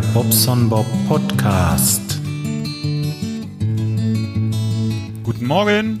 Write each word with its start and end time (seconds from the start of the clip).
Bobson 0.00 0.68
Bob 0.68 0.86
Podcast. 1.08 2.20
Guten 5.22 5.46
Morgen. 5.46 6.00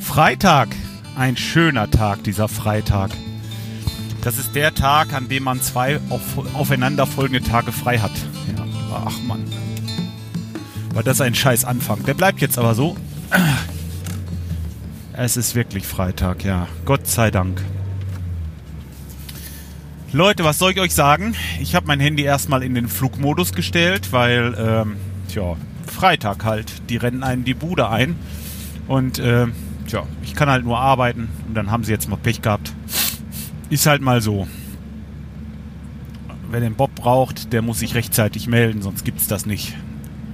Freitag. 0.00 0.68
Ein 1.16 1.36
schöner 1.36 1.90
Tag, 1.90 2.24
dieser 2.24 2.48
Freitag. 2.48 3.10
Das 4.22 4.38
ist 4.38 4.54
der 4.54 4.74
Tag, 4.74 5.12
an 5.12 5.28
dem 5.28 5.44
man 5.44 5.60
zwei 5.60 6.00
auf, 6.08 6.20
aufeinanderfolgende 6.54 7.48
Tage 7.48 7.72
frei 7.72 7.98
hat. 7.98 8.12
Ja, 8.56 8.64
ach 9.06 9.20
man. 9.26 9.44
War 10.92 11.02
das 11.02 11.20
ein 11.20 11.34
scheiß 11.34 11.64
Anfang. 11.64 12.04
Der 12.04 12.14
bleibt 12.14 12.40
jetzt 12.40 12.58
aber 12.58 12.74
so. 12.74 12.96
Es 15.12 15.36
ist 15.36 15.54
wirklich 15.54 15.86
Freitag, 15.86 16.44
ja. 16.44 16.66
Gott 16.84 17.06
sei 17.06 17.30
Dank. 17.30 17.62
Leute, 20.12 20.42
was 20.42 20.58
soll 20.58 20.72
ich 20.72 20.80
euch 20.80 20.92
sagen? 20.92 21.36
Ich 21.60 21.76
habe 21.76 21.86
mein 21.86 22.00
Handy 22.00 22.24
erstmal 22.24 22.64
in 22.64 22.74
den 22.74 22.88
Flugmodus 22.88 23.52
gestellt, 23.52 24.10
weil, 24.10 24.56
ähm, 24.58 24.96
tja, 25.28 25.56
Freitag 25.86 26.44
halt. 26.44 26.90
Die 26.90 26.96
rennen 26.96 27.22
einen 27.22 27.44
die 27.44 27.54
Bude 27.54 27.88
ein. 27.88 28.16
Und, 28.88 29.20
äh, 29.20 29.46
tja, 29.86 30.02
ich 30.24 30.34
kann 30.34 30.50
halt 30.50 30.64
nur 30.64 30.80
arbeiten. 30.80 31.28
Und 31.46 31.54
dann 31.54 31.70
haben 31.70 31.84
sie 31.84 31.92
jetzt 31.92 32.08
mal 32.08 32.16
Pech 32.16 32.42
gehabt. 32.42 32.72
Ist 33.68 33.86
halt 33.86 34.02
mal 34.02 34.20
so. 34.20 34.48
Wer 36.50 36.58
den 36.58 36.74
Bob 36.74 36.92
braucht, 36.96 37.52
der 37.52 37.62
muss 37.62 37.78
sich 37.78 37.94
rechtzeitig 37.94 38.48
melden, 38.48 38.82
sonst 38.82 39.04
gibt's 39.04 39.28
das 39.28 39.46
nicht. 39.46 39.76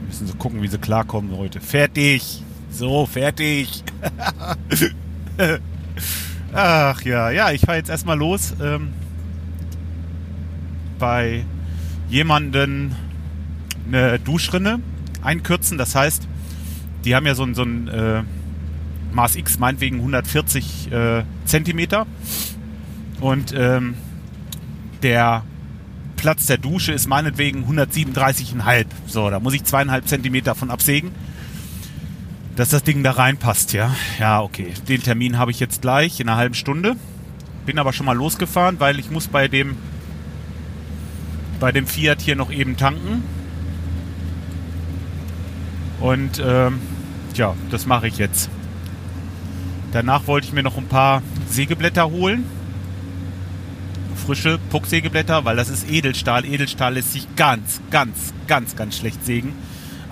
Müssen 0.07 0.27
sie 0.27 0.33
gucken, 0.39 0.63
wie 0.63 0.69
sie 0.69 0.79
klarkommen 0.79 1.37
heute. 1.37 1.61
Fertig! 1.61 2.43
So, 2.71 3.05
fertig! 3.05 3.85
Ach 6.55 7.03
ja, 7.03 7.31
ja, 7.31 7.51
ich 7.53 7.61
fahre 7.61 7.77
jetzt 7.77 7.91
erstmal 7.91 8.17
los. 8.17 8.55
Ähm, 8.63 8.95
bei 10.99 11.45
jemanden 12.09 12.95
eine 13.87 14.19
Duschrinne 14.19 14.81
einkürzen. 15.23 15.79
Das 15.79 15.95
heißt, 15.95 16.27
die 17.05 17.15
haben 17.15 17.27
ja 17.27 17.35
so 17.35 17.45
ein, 17.45 17.55
so 17.55 17.63
ein 17.63 17.89
äh, 17.89 18.23
Maß 19.13 19.37
X, 19.37 19.59
meinetwegen 19.59 19.97
140 19.99 20.93
äh, 20.93 21.23
Zentimeter. 21.45 22.07
Und 23.21 23.55
ähm, 23.57 23.95
der 25.03 25.45
Platz 26.17 26.47
der 26.47 26.59
Dusche 26.59 26.93
ist 26.93 27.07
meinetwegen 27.07 27.65
137,5. 27.65 28.87
So, 29.07 29.31
da 29.31 29.41
muss 29.41 29.55
ich 29.55 29.65
zweieinhalb 29.65 30.09
Zentimeter 30.09 30.55
von 30.55 30.71
absägen, 30.71 31.13
dass 32.57 32.71
das 32.71 32.83
Ding 32.83 33.03
da 33.03 33.13
reinpasst, 33.13 33.73
ja. 33.73 33.95
Ja, 34.19 34.41
okay. 34.41 34.73
Den 34.89 35.03
Termin 35.03 35.39
habe 35.39 35.51
ich 35.51 35.61
jetzt 35.61 35.83
gleich 35.83 36.21
in 36.21 36.29
einer 36.29 36.39
halben 36.39 36.55
Stunde. 36.55 36.97
Bin 37.67 37.79
aber 37.79 37.93
schon 37.93 38.07
mal 38.07 38.17
losgefahren, 38.17 38.81
weil 38.81 38.99
ich 38.99 39.11
muss 39.11 39.29
bei 39.29 39.49
dem 39.49 39.77
bei 41.61 41.73
dem 41.73 41.87
Fiat 41.87 42.21
hier 42.21 42.37
noch 42.37 42.51
eben 42.51 42.77
tanken. 42.77 43.23
Und 46.01 46.43
ähm, 46.45 46.81
ja, 47.35 47.55
das 47.71 47.87
mache 47.87 48.09
ich 48.09 48.19
jetzt. 48.19 48.51
Danach 49.93 50.27
wollte 50.27 50.47
ich 50.47 50.53
mir 50.53 50.63
noch 50.63 50.77
ein 50.77 50.89
paar 50.89 51.23
Sägeblätter 51.49 52.11
holen. 52.11 52.45
Frische 54.27 54.59
Pucksägeblätter, 54.71 55.45
weil 55.45 55.57
das 55.57 55.69
ist 55.69 55.91
Edelstahl. 55.91 56.45
Edelstahl 56.45 56.95
lässt 56.95 57.13
sich 57.13 57.35
ganz, 57.37 57.81
ganz, 57.91 58.35
ganz, 58.47 58.77
ganz 58.77 58.99
schlecht 58.99 59.25
sägen. 59.25 59.53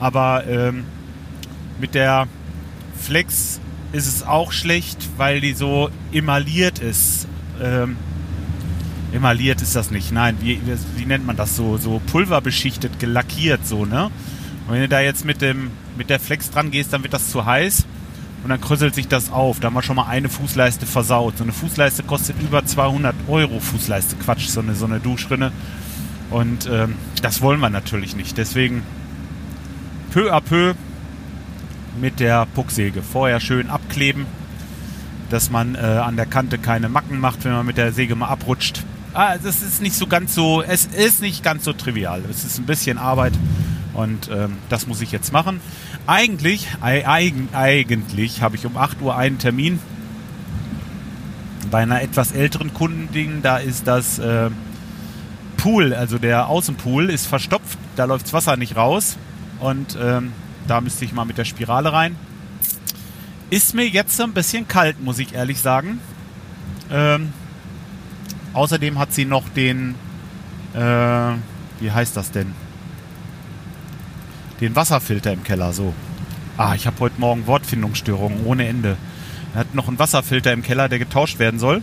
Aber 0.01 0.47
ähm, 0.47 0.85
mit 1.81 1.95
der 1.95 2.29
Flex 2.99 3.61
ist 3.93 4.07
es 4.07 4.23
auch 4.23 4.53
schlecht, 4.53 5.09
weil 5.17 5.41
die 5.41 5.53
so 5.53 5.91
emailliert 6.13 6.79
ist. 6.79 7.27
Ähm, 7.63 7.97
emailliert 9.15 9.63
ist 9.63 9.77
das 9.77 9.91
nicht. 9.91 10.13
Nein, 10.13 10.37
wie, 10.41 10.61
wie 10.97 11.07
nennt 11.07 11.25
man 11.25 11.37
das 11.37 11.57
so? 11.57 11.79
So 11.79 12.03
pulverbeschichtet, 12.07 12.99
gelackiert 12.99 13.67
so, 13.67 13.85
ne? 13.87 14.11
Und 14.67 14.75
wenn 14.75 14.81
du 14.81 14.89
da 14.89 15.01
jetzt 15.01 15.25
mit 15.25 15.41
dem 15.41 15.71
mit 15.97 16.11
der 16.11 16.19
Flex 16.19 16.51
dran 16.51 16.71
gehst, 16.71 16.93
dann 16.93 17.03
wird 17.03 17.13
das 17.13 17.31
zu 17.31 17.47
heiß 17.47 17.87
und 18.43 18.51
dann 18.51 18.61
krüsselt 18.61 18.95
sich 18.95 19.09
das 19.09 19.31
auf. 19.31 19.61
Da 19.61 19.67
haben 19.67 19.75
wir 19.75 19.83
schon 19.83 19.97
mal 19.97 20.07
eine 20.09 20.29
Fußleiste 20.29 20.87
versaut. 20.87 21.39
So 21.39 21.45
eine 21.45 21.53
Fußleiste 21.53 22.03
kostet 22.03 22.41
über 22.43 22.65
200 22.65 23.15
Euro 23.29 23.61
Fußleiste. 23.61 24.17
Quatsch, 24.17 24.49
so 24.49 24.61
eine, 24.61 24.75
so 24.75 24.87
eine 24.87 25.01
Duschrinne. 25.01 25.53
Und 26.31 26.69
ähm, 26.71 26.97
das 27.23 27.43
wollen 27.43 27.61
wir 27.61 27.71
natürlich 27.71 28.17
nicht. 28.17 28.37
Deswegen 28.37 28.83
peu 30.13 30.33
à 30.33 30.41
peu 30.41 30.75
mit 32.01 32.21
der 32.21 32.47
Pucksäge. 32.55 33.03
Vorher 33.03 33.41
schön 33.41 33.71
abkleben, 33.71 34.27
dass 35.31 35.51
man 35.51 35.75
äh, 35.75 35.79
an 35.79 36.17
der 36.17 36.27
Kante 36.27 36.59
keine 36.59 36.89
Macken 36.89 37.21
macht, 37.21 37.45
wenn 37.45 37.53
man 37.53 37.67
mit 37.67 37.77
der 37.77 37.93
Säge 37.93 38.17
mal 38.17 38.29
abrutscht. 38.29 38.85
Ah, 39.17 39.39
das 39.39 39.63
ist 39.63 39.81
nicht 39.81 39.95
so 39.95 40.09
ganz 40.09 40.35
so, 40.35 40.61
es 40.61 40.87
ist 40.87 41.23
nicht 41.23 41.45
ganz 41.45 41.63
so 41.63 41.73
trivial. 41.73 42.25
Es 42.29 42.45
ist 42.45 42.59
ein 42.59 42.67
bisschen 42.67 42.99
Arbeit 42.99 43.33
und 43.93 44.29
ähm, 44.29 44.57
das 44.69 44.89
muss 44.89 45.01
ich 45.03 45.13
jetzt 45.13 45.33
machen. 45.33 45.61
Eigentlich, 46.09 46.67
eigen, 46.81 47.49
eigentlich 47.53 48.43
habe 48.43 48.57
ich 48.57 48.67
um 48.67 48.77
8 48.77 49.01
Uhr 49.03 49.17
einen 49.17 49.39
Termin 49.39 49.79
bei 51.71 51.83
einer 51.83 52.03
etwas 52.03 52.33
älteren 52.33 52.75
Kundending. 52.75 53.41
Da 53.41 53.59
ist 53.59 53.87
das 53.87 54.19
äh, 54.19 54.51
Pool, 55.59 55.95
also 55.95 56.19
der 56.19 56.49
Außenpool 56.49 57.09
ist 57.09 57.27
verstopft, 57.27 57.79
da 57.95 58.07
läuft 58.07 58.27
das 58.27 58.33
Wasser 58.33 58.57
nicht 58.57 58.75
raus 58.75 59.17
und 59.61 59.97
ähm, 59.97 60.33
da 60.67 60.81
müsste 60.81 61.05
ich 61.05 61.13
mal 61.13 61.25
mit 61.25 61.39
der 61.39 61.45
Spirale 61.45 61.93
rein. 61.93 62.17
Ist 63.51 63.77
mir 63.77 63.87
jetzt 63.87 64.21
ein 64.21 64.33
bisschen 64.33 64.67
kalt, 64.67 65.01
muss 65.01 65.21
ich 65.21 65.35
ehrlich 65.35 65.61
sagen. 65.61 66.01
Ähm, 66.91 67.33
Außerdem 68.55 68.99
hat 68.99 69.13
sie 69.13 69.25
noch 69.25 69.49
den, 69.49 69.97
äh, 70.75 70.79
wie 71.81 71.91
heißt 71.91 72.17
das 72.17 72.31
denn? 72.31 72.53
Den 74.61 74.77
Wasserfilter 74.77 75.33
im 75.33 75.43
Keller, 75.43 75.73
so. 75.73 75.93
Ah, 76.57 76.75
ich 76.77 76.87
habe 76.87 77.01
heute 77.01 77.21
Morgen 77.21 77.49
Wortfindungsstörungen 77.49 78.47
ohne 78.47 78.69
Ende. 78.69 78.97
Er 79.53 79.61
hat 79.61 79.75
noch 79.75 79.89
einen 79.89 79.99
Wasserfilter 79.99 80.53
im 80.53 80.63
Keller, 80.63 80.89
der 80.89 81.01
getauscht 81.01 81.41
werden 81.41 81.59
soll. 81.59 81.83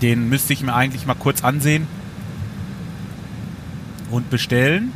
Den 0.00 0.30
müsste 0.30 0.54
ich 0.54 0.62
mir 0.62 0.74
eigentlich 0.74 1.06
mal 1.06 1.14
kurz 1.14 1.44
ansehen 1.44 1.86
und 4.10 4.30
bestellen. 4.30 4.92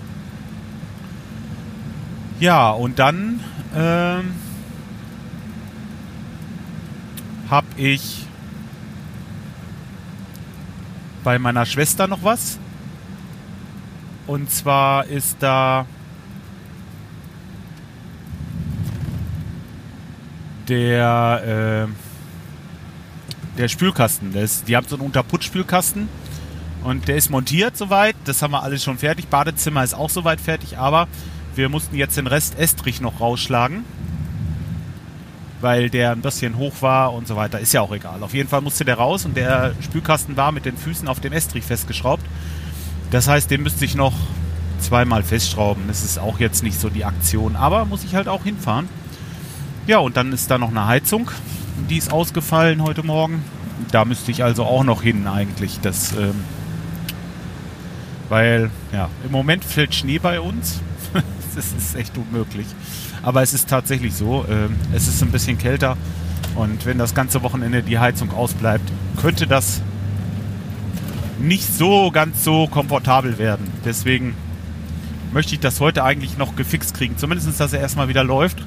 Ja, 2.39 2.71
und 2.71 2.99
dann 2.99 3.41
ähm, 3.75 4.33
habe 7.51 7.67
ich 7.77 8.27
bei 11.25 11.39
meiner 11.39 11.67
Schwester 11.67 12.07
noch 12.07 12.23
was. 12.23 12.59
Und 14.27 14.51
zwar 14.51 15.07
ist 15.07 15.37
da 15.41 15.87
der, 20.69 21.89
äh, 21.89 23.59
der 23.59 23.69
Spülkasten. 23.69 24.33
Das, 24.33 24.65
die 24.65 24.77
haben 24.77 24.87
so 24.87 24.97
einen 24.97 25.05
Unterputzspülkasten 25.05 26.09
und 26.85 27.09
der 27.09 27.17
ist 27.17 27.31
montiert 27.31 27.77
soweit. 27.77 28.15
Das 28.25 28.43
haben 28.43 28.53
wir 28.53 28.63
alles 28.63 28.85
schon 28.85 28.99
fertig. 28.99 29.29
Badezimmer 29.29 29.83
ist 29.83 29.95
auch 29.95 30.11
soweit 30.11 30.41
fertig, 30.41 30.79
aber 30.79 31.09
wir 31.57 31.69
mussten 31.69 31.97
jetzt 31.97 32.17
den 32.17 32.27
Rest 32.27 32.59
Estrich 32.59 33.01
noch 33.01 33.21
rausschlagen 33.21 33.85
weil 35.61 35.91
der 35.91 36.13
ein 36.13 36.23
bisschen 36.23 36.57
hoch 36.57 36.75
war 36.81 37.13
und 37.13 37.27
so 37.27 37.37
weiter. 37.37 37.61
Ist 37.61 37.73
ja 37.73 37.81
auch 37.81 37.93
egal. 37.93 38.23
Auf 38.23 38.35
jeden 38.35 38.49
Fall 38.49 38.61
musste 38.61 38.85
der 38.85 38.97
raus 38.97 39.25
und 39.25 39.37
der 39.37 39.75
Spülkasten 39.81 40.37
war 40.37 40.53
mit 40.53 40.65
den 40.65 40.77
Füßen 40.77 41.09
auf 41.09 41.21
den 41.21 41.33
Estrich 41.33 41.65
festgeschraubt. 41.65 42.25
Das 43.11 43.29
heißt, 43.29 43.51
den 43.51 43.63
müsste 43.63 43.85
ich 43.85 43.95
noch 43.95 44.15
zweimal 44.81 45.23
festschrauben. 45.23 45.85
Das 45.89 46.05
ist 46.05 46.19
auch 46.19 46.39
jetzt 46.41 46.63
nicht 46.63 46.81
so 46.81 46.89
die 46.89 47.05
Aktion, 47.05 47.57
aber 47.57 47.85
muss 47.85 48.05
ich 48.05 48.15
halt 48.15 48.29
auch 48.29 48.45
hinfahren. 48.45 48.89
Ja, 49.87 49.99
und 49.99 50.17
dann 50.17 50.33
ist 50.33 50.51
da 50.51 50.59
noch 50.59 50.71
eine 50.71 50.87
Heizung. 50.87 51.31
Die 51.89 51.97
ist 51.97 52.13
ausgefallen 52.13 52.83
heute 52.83 53.03
Morgen. 53.03 53.45
Da 53.91 54.05
müsste 54.05 54.31
ich 54.31 54.45
also 54.45 54.65
auch 54.65 54.85
noch 54.85 55.03
hin 55.03 55.27
eigentlich. 55.27 55.81
Das, 55.81 56.13
ähm, 56.13 56.45
weil, 58.29 58.71
ja, 58.93 59.09
im 59.25 59.33
Moment 59.33 59.65
fällt 59.65 59.95
Schnee 59.95 60.19
bei 60.19 60.41
uns. 60.41 60.81
Das 61.57 61.73
ist 61.73 61.97
echt 61.97 62.17
unmöglich. 62.17 62.67
Aber 63.23 63.43
es 63.43 63.55
ist 63.55 63.69
tatsächlich 63.69 64.15
so, 64.15 64.45
äh, 64.45 64.69
es 64.95 65.09
ist 65.09 65.23
ein 65.23 65.31
bisschen 65.31 65.59
kälter 65.59 65.97
und 66.55 66.87
wenn 66.87 66.99
das 66.99 67.15
ganze 67.15 67.43
Wochenende 67.43 67.83
die 67.83 67.99
Heizung 67.99 68.33
ausbleibt, 68.33 68.91
könnte 69.21 69.47
das 69.47 69.83
nicht 71.39 71.65
so 71.77 72.11
ganz 72.11 72.45
so 72.45 72.67
komfortabel 72.67 73.39
werden. 73.39 73.71
Deswegen 73.85 74.35
möchte 75.33 75.55
ich 75.55 75.61
das 75.61 75.81
heute 75.81 76.05
eigentlich 76.05 76.37
noch 76.37 76.57
gefixt 76.57 76.95
kriegen. 76.95 77.17
Zumindest, 77.17 77.61
dass 77.61 77.73
er 77.73 77.81
erstmal 77.81 78.09
wieder 78.09 78.25
läuft. 78.25 78.65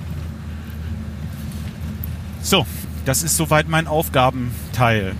So, 2.41 2.65
das 3.05 3.23
ist 3.23 3.37
soweit 3.37 3.69
mein 3.69 3.87
Aufgabenteil. 3.87 5.13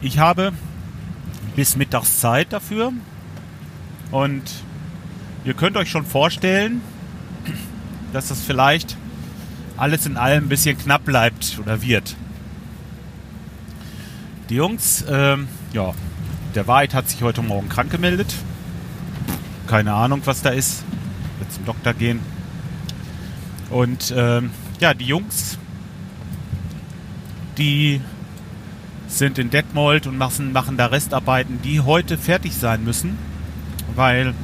Ich 0.00 0.18
habe 0.18 0.52
bis 1.54 1.76
mittags 1.76 2.20
Zeit 2.20 2.52
dafür. 2.52 2.92
Und 4.10 4.42
ihr 5.46 5.54
könnt 5.54 5.76
euch 5.76 5.90
schon 5.90 6.04
vorstellen, 6.04 6.82
dass 8.12 8.28
das 8.28 8.42
vielleicht 8.42 8.96
alles 9.76 10.04
in 10.04 10.16
allem 10.16 10.46
ein 10.46 10.48
bisschen 10.48 10.76
knapp 10.76 11.04
bleibt 11.04 11.58
oder 11.60 11.80
wird. 11.82 12.16
Die 14.50 14.56
Jungs, 14.56 15.04
ähm, 15.08 15.48
ja, 15.72 15.94
der 16.54 16.66
Wahrheit 16.66 16.94
hat 16.94 17.08
sich 17.08 17.22
heute 17.22 17.42
Morgen 17.42 17.68
krank 17.68 17.90
gemeldet. 17.90 18.34
keine 19.66 19.92
Ahnung, 19.92 20.22
was 20.24 20.42
da 20.42 20.50
ist. 20.50 20.84
Wird 21.38 21.52
zum 21.52 21.64
Doktor 21.64 21.92
gehen. 21.92 22.20
Und 23.70 24.14
ähm, 24.16 24.50
ja, 24.80 24.94
die 24.94 25.06
Jungs, 25.06 25.58
die 27.58 28.00
sind 29.08 29.38
in 29.38 29.50
Detmold 29.50 30.06
und 30.06 30.16
machen, 30.18 30.52
machen 30.52 30.76
da 30.76 30.86
Restarbeiten, 30.86 31.60
die 31.62 31.80
heute 31.80 32.16
fertig 32.16 32.54
sein 32.54 32.84
müssen, 32.84 33.18
weil 33.94 34.34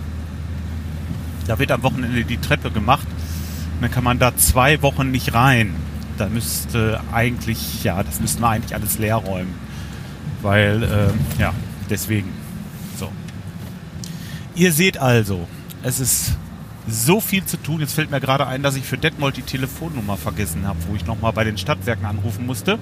da 1.46 1.58
wird 1.58 1.72
am 1.72 1.82
Wochenende 1.82 2.24
die 2.24 2.38
Treppe 2.38 2.70
gemacht. 2.70 3.06
Dann 3.80 3.90
kann 3.90 4.04
man 4.04 4.18
da 4.18 4.36
zwei 4.36 4.80
Wochen 4.82 5.10
nicht 5.10 5.34
rein. 5.34 5.74
Da 6.18 6.28
müsste 6.28 7.00
eigentlich, 7.12 7.82
ja, 7.84 8.02
das 8.02 8.20
müssten 8.20 8.42
wir 8.42 8.48
eigentlich 8.48 8.74
alles 8.74 8.98
leer 8.98 9.16
räumen. 9.16 9.54
Weil, 10.40 10.82
äh, 10.82 11.40
ja, 11.40 11.52
deswegen. 11.90 12.28
So. 12.96 13.10
Ihr 14.54 14.72
seht 14.72 14.98
also, 14.98 15.48
es 15.82 16.00
ist 16.00 16.36
so 16.86 17.20
viel 17.20 17.44
zu 17.44 17.56
tun. 17.56 17.80
Jetzt 17.80 17.94
fällt 17.94 18.10
mir 18.10 18.20
gerade 18.20 18.46
ein, 18.46 18.62
dass 18.62 18.76
ich 18.76 18.84
für 18.84 18.98
Detmold 18.98 19.36
die 19.36 19.42
Telefonnummer 19.42 20.16
vergessen 20.16 20.66
habe, 20.66 20.78
wo 20.88 20.94
ich 20.94 21.06
nochmal 21.06 21.32
bei 21.32 21.44
den 21.44 21.58
Stadtwerken 21.58 22.06
anrufen 22.06 22.46
musste. 22.46 22.78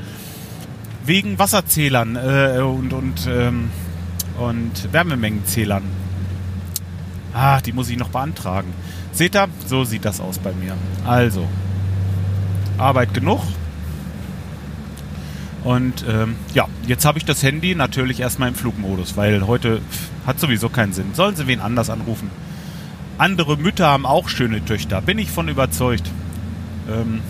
Wegen 1.05 1.39
Wasserzählern 1.39 2.17
äh, 2.17 2.61
und, 2.61 2.93
und, 2.93 3.27
ähm, 3.27 3.71
und 4.39 4.93
Wärmemengenzählern. 4.93 5.83
Ah, 7.33 7.61
die 7.61 7.73
muss 7.73 7.89
ich 7.91 7.97
noch 7.97 8.09
beantragen. 8.09 8.73
Seht 9.13 9.37
ihr? 9.37 9.49
So 9.67 9.85
sieht 9.85 10.05
das 10.05 10.21
aus 10.21 10.39
bei 10.39 10.53
mir. 10.53 10.75
Also, 11.05 11.47
Arbeit 12.79 13.15
genug. 13.15 13.41
Und 15.63 16.05
ähm, 16.09 16.37
ja, 16.55 16.67
jetzt 16.87 17.05
habe 17.05 17.19
ich 17.19 17.25
das 17.25 17.43
Handy 17.43 17.75
natürlich 17.75 18.21
erstmal 18.21 18.49
im 18.49 18.55
Flugmodus, 18.55 19.17
weil 19.17 19.47
heute 19.47 19.83
hat 20.27 20.41
sowieso 20.41 20.69
keinen 20.71 20.93
Sinn. 20.93 21.13
Sollen 21.13 21.37
sie 21.37 21.47
wen 21.47 21.61
anders 21.61 21.91
anrufen? 21.91 22.31
Andere 23.19 23.59
Mütter 23.59 23.87
haben 23.87 24.07
auch 24.07 24.31
schöne 24.31 24.65
Töchter, 24.65 25.03
bin 25.03 25.19
ich 25.19 25.31
von 25.31 25.49
überzeugt. 25.49 26.11
Ähm, 26.91 27.21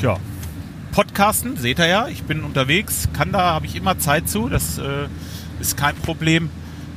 ja, 0.00 0.16
Podcasten, 0.92 1.58
seht 1.58 1.78
ihr 1.78 1.86
ja, 1.86 2.08
ich 2.08 2.22
bin 2.22 2.42
unterwegs, 2.42 3.08
kann 3.12 3.32
da, 3.32 3.52
habe 3.52 3.66
ich 3.66 3.76
immer 3.76 3.98
Zeit 3.98 4.28
zu, 4.28 4.48
das 4.48 4.78
äh, 4.78 5.08
ist 5.60 5.76
kein 5.76 5.94
Problem. 5.96 6.48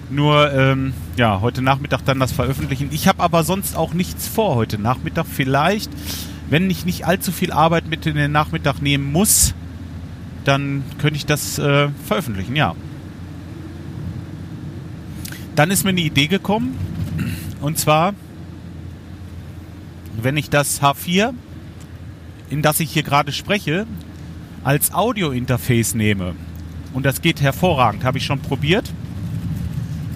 Nur, 0.10 0.54
ähm, 0.54 0.94
ja, 1.18 1.42
heute 1.42 1.62
Nachmittag 1.62 2.02
dann 2.06 2.20
das 2.20 2.32
veröffentlichen. 2.32 2.90
Ich 2.92 3.08
habe 3.08 3.24
aber 3.24 3.44
sonst 3.44 3.76
auch 3.76 3.94
nichts 3.94 4.28
vor 4.28 4.56
heute 4.56 4.78
Nachmittag. 4.78 5.26
Vielleicht, 5.26 5.90
wenn 6.50 6.70
ich 6.70 6.86
nicht 6.86 7.08
allzu 7.08 7.32
viel 7.32 7.52
Arbeit 7.52 7.88
mit 7.88 8.06
in 8.06 8.16
den 8.16 8.32
Nachmittag 8.32 8.82
nehmen 8.82 9.12
muss, 9.12 9.56
dann 10.44 10.84
könnte 11.00 11.16
ich 11.16 11.26
das 11.26 11.58
äh, 11.58 11.90
veröffentlichen, 12.06 12.56
ja. 12.56 12.76
Dann 15.56 15.72
ist 15.72 15.84
mir 15.84 15.90
eine 15.90 16.02
Idee 16.02 16.28
gekommen. 16.28 16.78
Und 17.62 17.80
zwar, 17.80 18.14
wenn 20.22 20.38
ich 20.38 20.52
das 20.52 20.84
H4, 20.84 21.34
in 22.52 22.62
das 22.62 22.80
ich 22.80 22.92
hier 22.92 23.04
gerade 23.04 23.32
spreche, 23.32 23.88
als 24.64 24.94
Audio-Interface 24.94 25.96
nehme. 25.96 26.36
Und 26.94 27.08
das 27.08 27.22
geht 27.22 27.42
hervorragend, 27.42 28.04
habe 28.04 28.20
ich 28.20 28.26
schon 28.26 28.40
probiert 28.40 28.92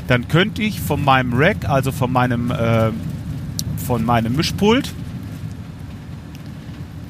dann 0.09 0.27
könnte 0.27 0.63
ich 0.63 0.81
von 0.81 1.03
meinem 1.03 1.33
Rack, 1.33 1.69
also 1.69 1.91
von 1.91 2.11
meinem, 2.11 2.49
äh, 2.49 2.89
von 3.85 4.03
meinem 4.03 4.35
Mischpult, 4.35 4.91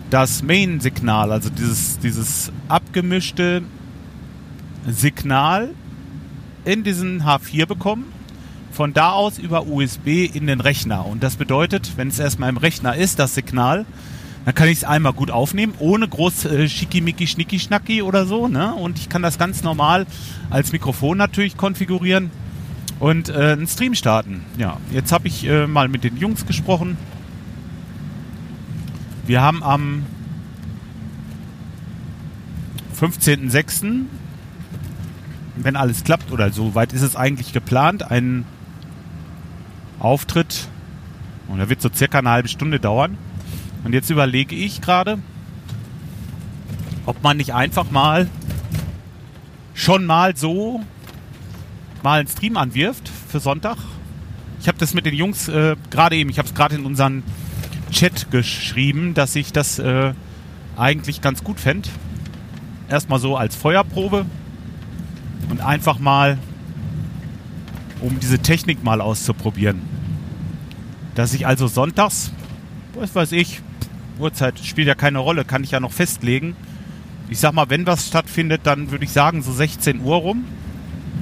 das 0.09 0.43
Main-Signal, 0.43 1.31
also 1.31 1.49
dieses, 1.49 1.99
dieses 1.99 2.51
abgemischte 2.67 3.61
Signal 4.85 5.69
in 6.65 6.83
diesen 6.83 7.23
H4 7.23 7.65
bekommen. 7.65 8.03
Von 8.73 8.93
da 8.93 9.11
aus 9.11 9.39
über 9.39 9.65
USB 9.65 10.29
in 10.33 10.47
den 10.47 10.59
Rechner. 10.59 11.05
Und 11.05 11.23
das 11.23 11.37
bedeutet, 11.37 11.93
wenn 11.95 12.09
es 12.09 12.19
erstmal 12.19 12.49
im 12.49 12.57
Rechner 12.57 12.95
ist, 12.95 13.17
das 13.17 13.33
Signal, 13.33 13.85
dann 14.43 14.55
kann 14.55 14.67
ich 14.67 14.79
es 14.79 14.83
einmal 14.83 15.13
gut 15.13 15.31
aufnehmen, 15.31 15.73
ohne 15.79 16.07
groß 16.07 16.45
äh, 16.45 16.67
schickimicki, 16.67 17.27
schnicki, 17.27 17.59
schnacki 17.59 18.01
oder 18.01 18.25
so. 18.25 18.49
Ne? 18.49 18.73
Und 18.73 18.99
ich 18.99 19.07
kann 19.07 19.21
das 19.21 19.37
ganz 19.37 19.63
normal 19.63 20.05
als 20.49 20.73
Mikrofon 20.73 21.17
natürlich 21.17 21.55
konfigurieren 21.55 22.29
und 22.99 23.29
äh, 23.29 23.53
einen 23.53 23.67
Stream 23.67 23.95
starten. 23.95 24.43
Ja, 24.57 24.77
jetzt 24.91 25.11
habe 25.11 25.27
ich 25.27 25.45
äh, 25.45 25.67
mal 25.67 25.87
mit 25.87 26.03
den 26.03 26.17
Jungs 26.17 26.45
gesprochen. 26.45 26.97
Wir 29.25 29.41
haben 29.41 29.63
am 29.63 30.05
15.06., 32.99 34.01
wenn 35.55 35.75
alles 35.75 36.03
klappt, 36.03 36.31
oder 36.31 36.51
so 36.51 36.75
weit 36.75 36.93
ist 36.93 37.01
es 37.01 37.15
eigentlich 37.15 37.53
geplant, 37.53 38.09
einen 38.09 38.45
Auftritt. 39.99 40.67
Und 41.47 41.57
der 41.57 41.69
wird 41.69 41.81
so 41.81 41.89
circa 41.93 42.19
eine 42.19 42.29
halbe 42.29 42.47
Stunde 42.47 42.79
dauern. 42.79 43.17
Und 43.83 43.93
jetzt 43.93 44.09
überlege 44.09 44.55
ich 44.55 44.81
gerade, 44.81 45.19
ob 47.05 47.23
man 47.23 47.37
nicht 47.37 47.53
einfach 47.53 47.91
mal 47.91 48.27
schon 49.73 50.05
mal 50.05 50.35
so 50.35 50.81
mal 52.03 52.19
einen 52.19 52.27
Stream 52.27 52.57
anwirft 52.57 53.09
für 53.29 53.39
Sonntag. 53.39 53.77
Ich 54.61 54.67
habe 54.67 54.77
das 54.77 54.93
mit 54.93 55.05
den 55.05 55.13
Jungs 55.13 55.47
äh, 55.47 55.75
gerade 55.89 56.15
eben, 56.15 56.29
ich 56.29 56.37
habe 56.37 56.47
es 56.47 56.53
gerade 56.53 56.75
in 56.75 56.85
unseren 56.85 57.23
Chat 57.91 58.29
geschrieben, 58.31 59.13
dass 59.13 59.35
ich 59.35 59.51
das 59.51 59.79
äh, 59.79 60.13
eigentlich 60.77 61.21
ganz 61.21 61.43
gut 61.43 61.59
fände. 61.59 61.89
Erstmal 62.89 63.19
so 63.19 63.37
als 63.37 63.55
Feuerprobe 63.55 64.25
und 65.49 65.61
einfach 65.61 65.99
mal, 65.99 66.37
um 68.01 68.19
diese 68.19 68.39
Technik 68.39 68.83
mal 68.83 69.01
auszuprobieren. 69.01 69.81
Dass 71.15 71.33
ich 71.33 71.47
also 71.47 71.67
sonntags, 71.67 72.31
was 72.93 73.13
weiß 73.15 73.31
ich, 73.33 73.61
Uhrzeit 74.19 74.59
spielt 74.59 74.87
ja 74.87 74.95
keine 74.95 75.19
Rolle, 75.19 75.45
kann 75.45 75.63
ich 75.63 75.71
ja 75.71 75.79
noch 75.79 75.91
festlegen. 75.91 76.55
Ich 77.29 77.39
sag 77.39 77.53
mal, 77.53 77.69
wenn 77.69 77.85
was 77.85 78.07
stattfindet, 78.07 78.61
dann 78.63 78.91
würde 78.91 79.05
ich 79.05 79.11
sagen 79.11 79.41
so 79.41 79.51
16 79.51 80.01
Uhr 80.01 80.17
rum 80.17 80.45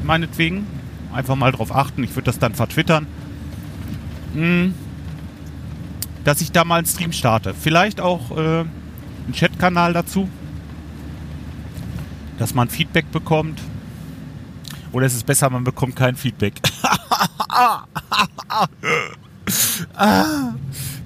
meinetwegen. 0.07 0.65
Einfach 1.13 1.35
mal 1.35 1.51
drauf 1.51 1.75
achten. 1.75 2.03
Ich 2.03 2.15
würde 2.15 2.25
das 2.25 2.39
dann 2.39 2.55
vertwittern. 2.55 3.05
Hm. 4.33 4.73
Dass 6.23 6.41
ich 6.41 6.51
da 6.51 6.63
mal 6.63 6.77
einen 6.77 6.87
Stream 6.87 7.11
starte. 7.11 7.53
Vielleicht 7.53 8.01
auch 8.01 8.31
äh, 8.31 8.61
einen 8.61 9.33
Chatkanal 9.33 9.93
dazu. 9.93 10.27
Dass 12.39 12.55
man 12.55 12.69
Feedback 12.69 13.11
bekommt. 13.11 13.61
Oder 14.91 15.05
ist 15.05 15.15
es 15.15 15.23
besser, 15.23 15.49
man 15.49 15.63
bekommt 15.63 15.95
kein 15.95 16.15
Feedback? 16.15 16.55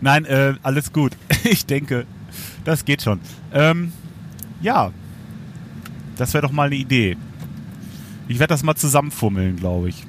Nein, 0.01 0.25
äh, 0.25 0.53
alles 0.63 0.93
gut. 0.93 1.13
Ich 1.43 1.65
denke, 1.65 2.05
das 2.65 2.85
geht 2.85 3.01
schon. 3.01 3.19
Ähm, 3.51 3.91
ja, 4.61 4.91
das 6.17 6.35
wäre 6.35 6.43
doch 6.43 6.51
mal 6.51 6.67
eine 6.67 6.75
Idee. 6.75 7.17
Ich 8.27 8.39
werde 8.39 8.53
das 8.53 8.63
mal 8.63 8.75
zusammenfummeln, 8.75 9.57
glaube 9.57 9.89
ich. 9.89 10.05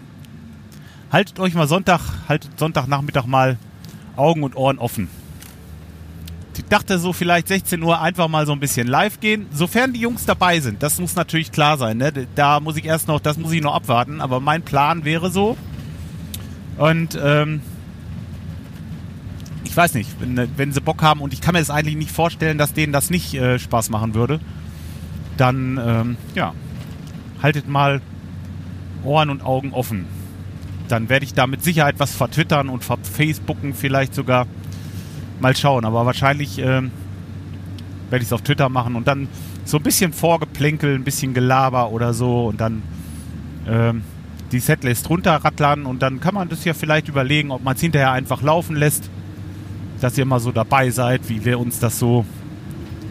Haltet 1.11 1.39
euch 1.41 1.55
mal 1.55 1.69
Sonntag, 1.69 2.01
haltet 2.29 2.59
Sonntagnachmittag 2.59 3.27
mal 3.27 3.59
Augen 4.17 4.43
und 4.43 4.57
Ohren 4.57 4.79
offen. 4.79 5.09
Ich 6.57 6.65
dachte 6.67 6.99
so 6.99 7.13
vielleicht 7.13 7.49
16 7.49 7.83
Uhr 7.83 8.01
einfach 8.01 8.29
mal 8.29 8.47
so 8.47 8.53
ein 8.53 8.61
bisschen 8.61 8.87
live 8.87 9.21
gehen, 9.21 9.47
sofern 9.53 9.93
die 9.93 10.01
Jungs 10.01 10.25
dabei 10.25 10.61
sind. 10.61 10.83
Das 10.83 10.99
muss 10.99 11.15
natürlich 11.15 11.53
klar 11.53 11.77
sein. 11.79 11.99
Ne? 11.99 12.13
Da 12.35 12.61
muss 12.61 12.77
ich 12.77 12.85
erst 12.85 13.09
noch, 13.09 13.21
das 13.21 13.37
muss 13.37 13.53
ich 13.53 13.63
noch 13.63 13.75
abwarten. 13.75 14.21
Aber 14.21 14.41
mein 14.41 14.63
Plan 14.63 15.05
wäre 15.05 15.31
so. 15.31 15.57
Und 16.79 17.19
ähm, 17.23 17.61
ich 19.65 19.77
weiß 19.77 19.95
nicht, 19.95 20.11
wenn, 20.21 20.49
wenn, 20.57 20.73
sie 20.73 20.81
Bock 20.81 21.03
haben 21.03 21.21
und 21.21 21.33
ich 21.33 21.41
kann 21.41 21.55
mir 21.55 21.61
das 21.61 21.71
eigentlich 21.71 21.97
nicht 21.97 22.11
vorstellen, 22.11 22.59
dass 22.59 22.75
denen 22.75 22.93
das 22.93 23.11
nicht 23.11 23.35
äh, 23.35 23.59
Spaß 23.59 23.91
machen 23.91 24.15
würde, 24.15 24.41
dann 25.37 25.81
ähm, 25.83 26.17
ja, 26.35 26.55
haltet 27.43 27.69
mal 27.69 28.01
Ohren 29.05 29.31
und 29.31 29.43
Augen 29.43 29.73
offen. 29.73 30.07
Dann 30.89 31.09
werde 31.09 31.25
ich 31.25 31.35
da 31.35 31.47
mit 31.47 31.63
Sicherheit 31.63 31.97
was 31.99 32.15
vertwittern 32.15 32.69
und 32.69 32.85
verfacebooken 32.85 33.75
vielleicht 33.75 34.15
sogar. 34.15 34.47
Mal 35.41 35.57
schauen, 35.57 35.85
aber 35.85 36.07
wahrscheinlich 36.07 36.61
äh, 36.61 36.63
werde 36.63 38.23
ich 38.23 38.25
es 38.25 38.33
auf 38.33 38.43
Twitter 38.43 38.69
machen 38.69 38.95
und 38.95 39.09
dann 39.09 39.27
so 39.65 39.79
ein 39.79 39.83
bisschen 39.83 40.13
Vorgeplänkel, 40.13 40.95
ein 40.95 41.03
bisschen 41.03 41.35
Gelaber 41.35 41.91
oder 41.91 42.15
so 42.15 42.47
und 42.47 42.61
dann 42.61 42.83
äh, 43.67 43.93
die 44.53 44.61
Setlist 44.61 45.09
runterrattlern 45.11 45.87
und 45.87 46.03
dann 46.03 46.21
kann 46.21 46.35
man 46.35 46.49
das 46.49 46.65
ja 46.65 46.75
vielleicht 46.75 47.09
überlegen, 47.09 47.51
ob 47.51 47.65
man 47.65 47.75
es 47.75 47.81
hinterher 47.81 48.13
einfach 48.13 48.43
laufen 48.43 48.77
lässt, 48.77 49.11
dass 50.01 50.17
ihr 50.19 50.27
mal 50.27 50.41
so 50.41 50.53
dabei 50.53 50.91
seid, 50.91 51.29
wie 51.29 51.45
wir 51.45 51.59
uns 51.59 51.79
das 51.79 51.99
so 51.99 52.25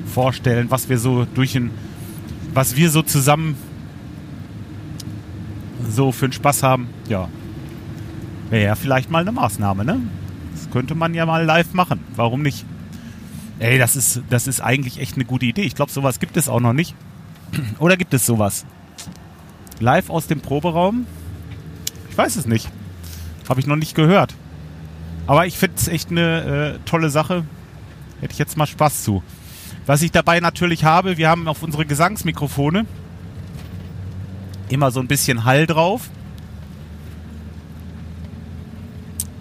vorstellen, 0.05 0.69
was 0.69 0.87
wir 0.87 0.99
so 0.99 1.25
durch 1.25 1.55
ein, 1.55 1.71
was 2.53 2.75
wir 2.75 2.89
so 2.89 3.01
zusammen 3.01 3.55
so 5.89 6.11
für 6.11 6.27
den 6.27 6.33
Spaß 6.33 6.63
haben, 6.63 6.89
ja, 7.07 7.27
wäre 8.49 8.65
ja 8.65 8.75
vielleicht 8.75 9.09
mal 9.09 9.21
eine 9.21 9.31
Maßnahme, 9.31 9.85
ne? 9.85 10.01
Das 10.53 10.69
könnte 10.71 10.95
man 10.95 11.13
ja 11.13 11.25
mal 11.25 11.45
live 11.45 11.73
machen. 11.73 12.01
Warum 12.15 12.41
nicht? 12.41 12.65
Ey, 13.59 13.77
das 13.77 13.95
ist, 13.95 14.21
das 14.29 14.47
ist 14.47 14.61
eigentlich 14.61 14.99
echt 14.99 15.15
eine 15.15 15.25
gute 15.25 15.45
Idee. 15.45 15.61
Ich 15.61 15.75
glaube, 15.75 15.91
sowas 15.91 16.19
gibt 16.19 16.37
es 16.37 16.49
auch 16.49 16.59
noch 16.59 16.73
nicht. 16.73 16.95
Oder 17.79 17.97
gibt 17.97 18.13
es 18.13 18.25
sowas? 18.25 18.65
Live 19.79 20.09
aus 20.09 20.27
dem 20.27 20.41
Proberaum? 20.41 21.05
Ich 22.09 22.17
weiß 22.17 22.35
es 22.35 22.45
nicht. 22.45 22.69
Habe 23.47 23.59
ich 23.59 23.67
noch 23.67 23.75
nicht 23.75 23.95
gehört. 23.95 24.35
Aber 25.27 25.45
ich 25.45 25.57
finde 25.57 25.77
es 25.77 25.87
echt 25.87 26.11
eine 26.11 26.75
äh, 26.75 26.79
tolle 26.85 27.09
Sache. 27.09 27.45
Hätte 28.19 28.33
ich 28.33 28.39
jetzt 28.39 28.57
mal 28.57 28.67
Spaß 28.67 29.03
zu. 29.03 29.23
Was 29.85 30.01
ich 30.01 30.11
dabei 30.11 30.39
natürlich 30.39 30.83
habe, 30.83 31.17
wir 31.17 31.29
haben 31.29 31.47
auf 31.47 31.63
unsere 31.63 31.85
Gesangsmikrofone 31.85 32.85
immer 34.71 34.91
so 34.91 34.99
ein 34.99 35.07
bisschen 35.07 35.45
Hall 35.45 35.65
drauf. 35.67 36.09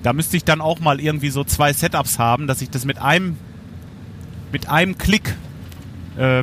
Da 0.03 0.13
müsste 0.13 0.37
ich 0.37 0.45
dann 0.45 0.61
auch 0.61 0.81
mal 0.81 1.01
irgendwie 1.01 1.31
so 1.31 1.45
zwei 1.45 1.73
Setups 1.73 2.19
haben, 2.19 2.47
dass 2.47 2.63
ich 2.63 2.71
das 2.71 2.85
mit 2.85 2.99
einem 2.99 3.37
mit 4.53 4.69
einem 4.69 4.99
Klick 4.99 5.37
äh, 6.17 6.43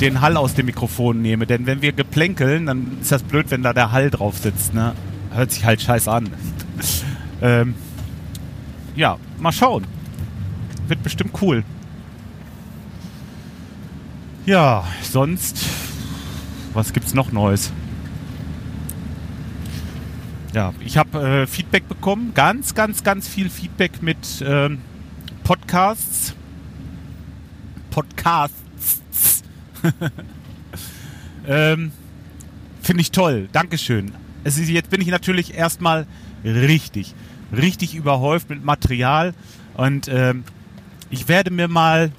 den 0.00 0.20
Hall 0.20 0.36
aus 0.36 0.54
dem 0.54 0.66
Mikrofon 0.66 1.22
nehme. 1.22 1.46
Denn 1.46 1.66
wenn 1.66 1.80
wir 1.82 1.92
geplänkeln, 1.92 2.66
dann 2.66 2.98
ist 3.00 3.12
das 3.12 3.22
blöd, 3.22 3.50
wenn 3.50 3.62
da 3.62 3.72
der 3.72 3.92
Hall 3.92 4.10
drauf 4.10 4.38
sitzt. 4.38 4.74
Ne? 4.74 4.94
Hört 5.32 5.52
sich 5.52 5.64
halt 5.64 5.80
scheiß 5.80 6.08
an. 6.08 6.28
ähm, 7.42 7.74
ja, 8.94 9.16
mal 9.38 9.52
schauen. 9.52 9.86
Wird 10.88 11.02
bestimmt 11.02 11.40
cool. 11.40 11.64
Ja, 14.44 14.84
sonst, 15.02 15.64
was 16.74 16.92
gibt's 16.92 17.14
noch 17.14 17.32
Neues? 17.32 17.72
Ja, 20.52 20.74
ich 20.80 20.98
habe 20.98 21.42
äh, 21.42 21.46
Feedback 21.46 21.88
bekommen, 21.88 22.32
ganz, 22.34 22.74
ganz, 22.74 23.02
ganz 23.02 23.26
viel 23.26 23.48
Feedback 23.48 24.02
mit 24.02 24.44
ähm, 24.46 24.78
Podcasts. 25.44 26.34
Podcasts. 27.90 29.42
ähm, 31.46 31.92
Finde 32.82 33.00
ich 33.00 33.10
toll, 33.12 33.48
Dankeschön. 33.52 34.12
Es 34.44 34.58
ist, 34.58 34.68
jetzt 34.68 34.90
bin 34.90 35.00
ich 35.00 35.08
natürlich 35.08 35.54
erstmal 35.54 36.06
richtig, 36.44 37.14
richtig 37.56 37.94
überhäuft 37.94 38.50
mit 38.50 38.64
Material 38.64 39.34
und 39.74 40.08
ähm, 40.08 40.44
ich 41.10 41.28
werde 41.28 41.50
mir 41.50 41.68
mal 41.68 42.12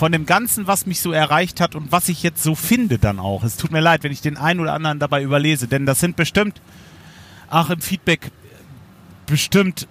von 0.00 0.12
dem 0.12 0.24
Ganzen, 0.24 0.66
was 0.66 0.86
mich 0.86 1.02
so 1.02 1.12
erreicht 1.12 1.60
hat 1.60 1.74
und 1.74 1.92
was 1.92 2.08
ich 2.08 2.22
jetzt 2.22 2.42
so 2.42 2.54
finde 2.54 2.96
dann 2.96 3.18
auch. 3.18 3.44
Es 3.44 3.58
tut 3.58 3.70
mir 3.70 3.82
leid, 3.82 4.02
wenn 4.02 4.12
ich 4.12 4.22
den 4.22 4.38
einen 4.38 4.58
oder 4.60 4.72
anderen 4.72 4.98
dabei 4.98 5.22
überlese, 5.22 5.68
denn 5.68 5.84
das 5.84 6.00
sind 6.00 6.16
bestimmt, 6.16 6.62
ach 7.50 7.68
im 7.68 7.82
Feedback, 7.82 8.30
bestimmt 9.26 9.88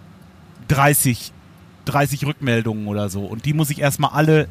30, 0.67 1.31
30 1.85 2.25
Rückmeldungen 2.25 2.87
oder 2.87 3.09
so. 3.09 3.23
Und 3.23 3.45
die 3.45 3.53
muss 3.53 3.69
ich 3.69 3.81
erstmal 3.81 4.09
alle, 4.09 4.47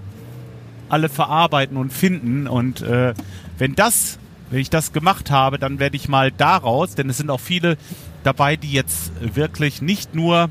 alle 0.88 1.08
verarbeiten 1.08 1.76
und 1.76 1.92
finden. 1.92 2.46
Und 2.46 2.82
äh, 2.82 3.14
wenn 3.58 3.74
das, 3.74 4.20
wenn 4.50 4.60
ich 4.60 4.70
das 4.70 4.92
gemacht 4.92 5.32
habe, 5.32 5.58
dann 5.58 5.80
werde 5.80 5.96
ich 5.96 6.08
mal 6.08 6.30
daraus, 6.30 6.94
denn 6.94 7.10
es 7.10 7.16
sind 7.16 7.30
auch 7.30 7.40
viele 7.40 7.78
dabei, 8.22 8.54
die 8.54 8.70
jetzt 8.70 9.10
wirklich 9.34 9.82
nicht 9.82 10.14
nur 10.14 10.50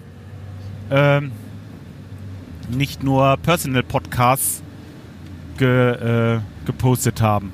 ähm, 0.91 1.31
nicht 2.69 3.03
nur 3.03 3.37
Personal 3.37 3.83
Podcasts 3.83 4.63
ge, 5.57 6.35
äh, 6.35 6.39
gepostet 6.65 7.21
haben. 7.21 7.51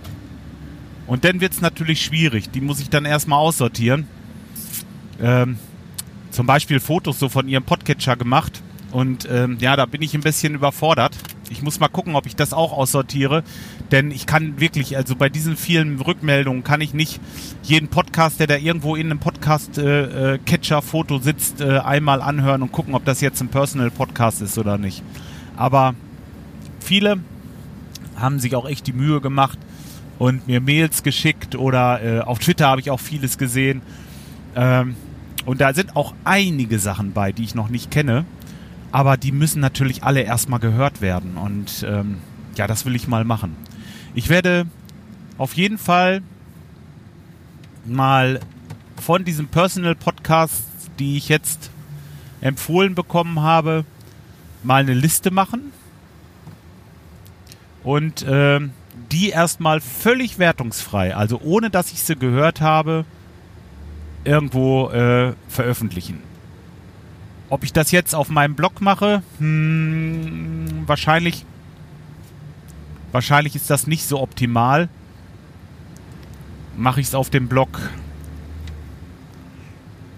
Und 1.07 1.25
dann 1.25 1.41
wird 1.41 1.53
es 1.53 1.61
natürlich 1.61 2.01
schwierig. 2.01 2.49
Die 2.51 2.61
muss 2.61 2.79
ich 2.79 2.89
dann 2.89 3.05
erstmal 3.05 3.39
aussortieren. 3.39 4.07
Ähm, 5.21 5.57
zum 6.31 6.47
Beispiel 6.47 6.79
Fotos 6.79 7.19
so 7.19 7.29
von 7.29 7.47
ihrem 7.47 7.63
Podcatcher 7.63 8.15
gemacht. 8.15 8.61
Und 8.91 9.27
ähm, 9.29 9.57
ja, 9.59 9.75
da 9.75 9.85
bin 9.85 10.01
ich 10.01 10.13
ein 10.13 10.21
bisschen 10.21 10.55
überfordert. 10.55 11.15
Ich 11.49 11.61
muss 11.61 11.79
mal 11.79 11.87
gucken, 11.87 12.15
ob 12.15 12.25
ich 12.25 12.35
das 12.35 12.53
auch 12.53 12.71
aussortiere. 12.71 13.43
Denn 13.91 14.11
ich 14.11 14.25
kann 14.25 14.59
wirklich, 14.59 14.95
also 14.97 15.15
bei 15.15 15.29
diesen 15.29 15.57
vielen 15.57 15.99
Rückmeldungen 15.99 16.63
kann 16.63 16.81
ich 16.81 16.93
nicht 16.93 17.19
jeden 17.63 17.89
Podcast, 17.89 18.39
der 18.39 18.47
da 18.47 18.55
irgendwo 18.55 18.95
in 18.95 19.07
einem 19.07 19.19
Podcast-Catcher-Foto 19.19 21.15
äh, 21.15 21.19
äh 21.19 21.21
sitzt, 21.21 21.61
äh, 21.61 21.79
einmal 21.79 22.21
anhören 22.21 22.61
und 22.61 22.71
gucken, 22.71 22.95
ob 22.95 23.03
das 23.05 23.21
jetzt 23.21 23.41
ein 23.41 23.49
Personal-Podcast 23.49 24.41
ist 24.41 24.57
oder 24.57 24.77
nicht. 24.77 25.03
Aber 25.57 25.95
viele 26.79 27.19
haben 28.15 28.39
sich 28.39 28.55
auch 28.55 28.67
echt 28.67 28.87
die 28.87 28.93
Mühe 28.93 29.21
gemacht 29.21 29.57
und 30.19 30.47
mir 30.47 30.61
Mails 30.61 31.03
geschickt 31.03 31.55
oder 31.55 32.03
äh, 32.03 32.19
auf 32.21 32.39
Twitter 32.39 32.67
habe 32.67 32.81
ich 32.81 32.91
auch 32.91 32.99
vieles 32.99 33.37
gesehen. 33.37 33.81
Ähm, 34.55 34.95
und 35.45 35.59
da 35.59 35.73
sind 35.73 35.95
auch 35.95 36.13
einige 36.23 36.79
Sachen 36.79 37.11
bei, 37.11 37.31
die 37.31 37.43
ich 37.43 37.55
noch 37.55 37.69
nicht 37.69 37.91
kenne. 37.91 38.25
Aber 38.91 39.17
die 39.17 39.31
müssen 39.31 39.59
natürlich 39.59 40.03
alle 40.03 40.21
erstmal 40.21 40.59
gehört 40.59 41.01
werden. 41.01 41.35
Und 41.37 41.85
ähm, 41.87 42.17
ja, 42.55 42.67
das 42.67 42.85
will 42.85 42.95
ich 42.95 43.07
mal 43.07 43.25
machen. 43.25 43.55
Ich 44.13 44.29
werde 44.29 44.65
auf 45.37 45.53
jeden 45.55 45.77
Fall 45.77 46.21
mal 47.85 48.39
von 49.01 49.25
diesen 49.25 49.47
Personal 49.47 49.95
Podcasts, 49.95 50.89
die 50.99 51.17
ich 51.17 51.27
jetzt 51.27 51.71
empfohlen 52.39 52.93
bekommen 52.93 53.41
habe, 53.41 53.83
mal 54.63 54.81
eine 54.81 54.93
Liste 54.93 55.31
machen 55.31 55.71
und 57.83 58.23
äh, 58.23 58.59
die 59.11 59.29
erstmal 59.29 59.81
völlig 59.81 60.39
wertungsfrei, 60.39 61.15
also 61.15 61.39
ohne 61.43 61.69
dass 61.69 61.91
ich 61.91 62.01
sie 62.01 62.15
gehört 62.15 62.61
habe, 62.61 63.05
irgendwo 64.23 64.89
äh, 64.89 65.33
veröffentlichen. 65.47 66.19
Ob 67.49 67.63
ich 67.63 67.73
das 67.73 67.91
jetzt 67.91 68.15
auf 68.15 68.29
meinem 68.29 68.55
Blog 68.55 68.81
mache, 68.81 69.21
hm, 69.37 70.83
wahrscheinlich, 70.87 71.45
wahrscheinlich 73.11 73.55
ist 73.55 73.69
das 73.69 73.85
nicht 73.85 74.07
so 74.07 74.21
optimal. 74.21 74.89
Mache 76.75 77.01
ich 77.01 77.07
es 77.07 77.15
auf 77.15 77.29
dem 77.29 77.47
Blog. 77.47 77.79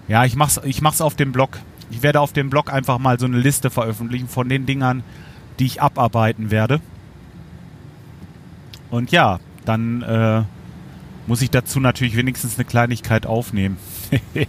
Ja, 0.08 0.24
ich 0.24 0.36
mach's, 0.36 0.60
ich 0.64 0.80
mach's 0.80 1.00
auf 1.00 1.16
dem 1.16 1.32
Blog. 1.32 1.58
Ich 1.90 2.02
werde 2.02 2.20
auf 2.20 2.32
dem 2.32 2.48
Blog 2.48 2.72
einfach 2.72 2.98
mal 2.98 3.18
so 3.18 3.26
eine 3.26 3.38
Liste 3.38 3.70
veröffentlichen 3.70 4.28
von 4.28 4.48
den 4.48 4.64
Dingern, 4.64 5.02
die 5.58 5.66
ich 5.66 5.82
abarbeiten 5.82 6.50
werde. 6.50 6.80
Und 8.90 9.10
ja, 9.10 9.40
dann 9.64 10.02
äh, 10.02 10.42
muss 11.26 11.42
ich 11.42 11.50
dazu 11.50 11.80
natürlich 11.80 12.16
wenigstens 12.16 12.56
eine 12.56 12.64
Kleinigkeit 12.64 13.26
aufnehmen. 13.26 13.78